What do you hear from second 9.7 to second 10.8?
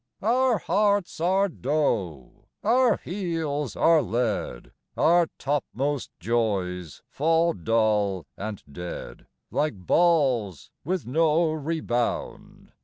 balls